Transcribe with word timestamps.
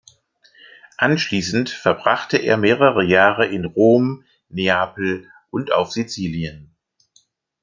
Anschließend 0.97 1.69
verbrachte 1.69 2.37
er 2.37 2.57
mehrere 2.57 3.03
Jahre 3.03 3.45
in 3.45 3.65
Rom, 3.65 4.23
Neapel 4.49 5.31
und 5.51 5.71
auf 5.71 5.91
Sizilien. 5.91 6.73